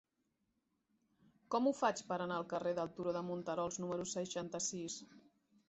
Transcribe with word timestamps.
Com 1.55 1.67
ho 1.67 1.73
faig 1.81 2.01
per 2.09 2.17
anar 2.17 2.39
al 2.43 2.47
carrer 2.55 2.73
del 2.81 2.91
Turó 2.97 3.15
de 3.21 3.25
Monterols 3.29 3.81
número 3.85 4.11
seixanta-sis? 4.17 5.01